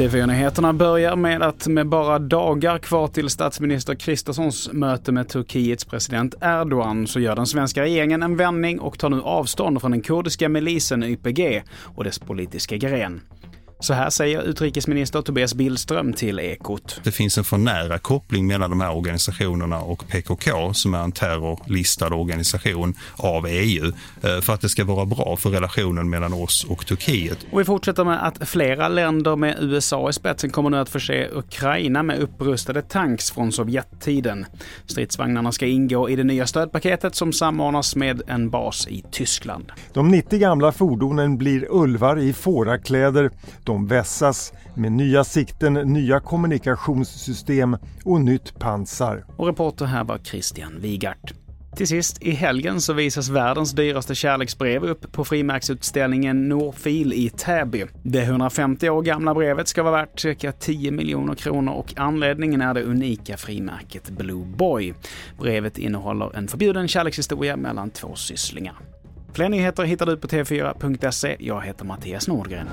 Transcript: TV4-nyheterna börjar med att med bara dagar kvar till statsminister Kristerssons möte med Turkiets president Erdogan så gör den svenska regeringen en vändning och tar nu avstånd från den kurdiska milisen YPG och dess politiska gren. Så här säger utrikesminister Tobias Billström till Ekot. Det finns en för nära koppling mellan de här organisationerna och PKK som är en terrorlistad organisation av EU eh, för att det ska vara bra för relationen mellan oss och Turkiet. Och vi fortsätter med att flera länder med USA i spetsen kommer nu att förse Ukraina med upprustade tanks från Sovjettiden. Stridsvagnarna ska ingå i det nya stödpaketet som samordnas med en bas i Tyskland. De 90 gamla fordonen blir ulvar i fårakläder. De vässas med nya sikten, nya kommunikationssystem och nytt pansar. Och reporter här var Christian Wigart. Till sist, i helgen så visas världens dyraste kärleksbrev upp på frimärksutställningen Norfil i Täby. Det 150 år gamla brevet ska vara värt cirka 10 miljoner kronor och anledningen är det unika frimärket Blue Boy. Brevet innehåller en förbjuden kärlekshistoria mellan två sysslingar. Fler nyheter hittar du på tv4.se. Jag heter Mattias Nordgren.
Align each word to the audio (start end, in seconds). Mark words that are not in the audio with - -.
TV4-nyheterna 0.00 0.72
börjar 0.72 1.16
med 1.16 1.42
att 1.42 1.66
med 1.66 1.88
bara 1.88 2.18
dagar 2.18 2.78
kvar 2.78 3.08
till 3.08 3.28
statsminister 3.28 3.94
Kristerssons 3.94 4.72
möte 4.72 5.12
med 5.12 5.28
Turkiets 5.28 5.84
president 5.84 6.34
Erdogan 6.40 7.06
så 7.06 7.20
gör 7.20 7.36
den 7.36 7.46
svenska 7.46 7.82
regeringen 7.82 8.22
en 8.22 8.36
vändning 8.36 8.80
och 8.80 8.98
tar 8.98 9.08
nu 9.10 9.20
avstånd 9.20 9.80
från 9.80 9.90
den 9.90 10.00
kurdiska 10.00 10.48
milisen 10.48 11.02
YPG 11.02 11.62
och 11.82 12.04
dess 12.04 12.18
politiska 12.18 12.76
gren. 12.76 13.20
Så 13.80 13.94
här 13.94 14.10
säger 14.10 14.42
utrikesminister 14.42 15.22
Tobias 15.22 15.54
Billström 15.54 16.12
till 16.12 16.38
Ekot. 16.38 17.00
Det 17.04 17.10
finns 17.10 17.38
en 17.38 17.44
för 17.44 17.58
nära 17.58 17.98
koppling 17.98 18.46
mellan 18.46 18.70
de 18.70 18.80
här 18.80 18.96
organisationerna 18.96 19.80
och 19.80 20.08
PKK 20.08 20.74
som 20.74 20.94
är 20.94 20.98
en 20.98 21.12
terrorlistad 21.12 22.14
organisation 22.14 22.94
av 23.16 23.46
EU 23.46 23.92
eh, 24.22 24.40
för 24.40 24.52
att 24.52 24.60
det 24.60 24.68
ska 24.68 24.84
vara 24.84 25.06
bra 25.06 25.36
för 25.36 25.50
relationen 25.50 26.10
mellan 26.10 26.32
oss 26.32 26.64
och 26.64 26.86
Turkiet. 26.86 27.38
Och 27.52 27.60
vi 27.60 27.64
fortsätter 27.64 28.04
med 28.04 28.26
att 28.26 28.48
flera 28.48 28.88
länder 28.88 29.36
med 29.36 29.56
USA 29.60 30.10
i 30.10 30.12
spetsen 30.12 30.50
kommer 30.50 30.70
nu 30.70 30.76
att 30.76 30.88
förse 30.88 31.28
Ukraina 31.32 32.02
med 32.02 32.18
upprustade 32.18 32.82
tanks 32.82 33.30
från 33.30 33.52
Sovjettiden. 33.52 34.46
Stridsvagnarna 34.86 35.52
ska 35.52 35.66
ingå 35.66 36.10
i 36.10 36.16
det 36.16 36.24
nya 36.24 36.46
stödpaketet 36.46 37.14
som 37.14 37.32
samordnas 37.32 37.96
med 37.96 38.22
en 38.26 38.50
bas 38.50 38.88
i 38.88 39.04
Tyskland. 39.10 39.72
De 39.92 40.08
90 40.08 40.38
gamla 40.38 40.72
fordonen 40.72 41.38
blir 41.38 41.66
ulvar 41.70 42.18
i 42.18 42.32
fårakläder. 42.32 43.30
De 43.70 43.86
vässas 43.86 44.52
med 44.74 44.92
nya 44.92 45.24
sikten, 45.24 45.74
nya 45.74 46.20
kommunikationssystem 46.20 47.76
och 48.04 48.20
nytt 48.20 48.58
pansar. 48.58 49.24
Och 49.36 49.46
reporter 49.46 49.84
här 49.84 50.04
var 50.04 50.18
Christian 50.18 50.80
Wigart. 50.80 51.32
Till 51.76 51.86
sist, 51.86 52.22
i 52.22 52.30
helgen 52.30 52.80
så 52.80 52.92
visas 52.92 53.28
världens 53.28 53.72
dyraste 53.72 54.14
kärleksbrev 54.14 54.84
upp 54.84 55.12
på 55.12 55.24
frimärksutställningen 55.24 56.48
Norfil 56.48 57.12
i 57.12 57.30
Täby. 57.30 57.86
Det 58.02 58.22
150 58.22 58.90
år 58.90 59.02
gamla 59.02 59.34
brevet 59.34 59.68
ska 59.68 59.82
vara 59.82 59.96
värt 59.96 60.20
cirka 60.20 60.52
10 60.52 60.90
miljoner 60.90 61.34
kronor 61.34 61.72
och 61.72 61.94
anledningen 61.96 62.60
är 62.60 62.74
det 62.74 62.82
unika 62.82 63.36
frimärket 63.36 64.10
Blue 64.10 64.46
Boy. 64.56 64.94
Brevet 65.38 65.78
innehåller 65.78 66.36
en 66.36 66.48
förbjuden 66.48 66.88
kärlekshistoria 66.88 67.56
mellan 67.56 67.90
två 67.90 68.14
sysslingar. 68.14 68.74
Fler 69.32 69.48
nyheter 69.48 69.82
hittar 69.84 70.06
du 70.06 70.16
på 70.16 70.28
tv4.se. 70.28 71.36
Jag 71.40 71.62
heter 71.62 71.84
Mattias 71.84 72.28
Nordgren. 72.28 72.68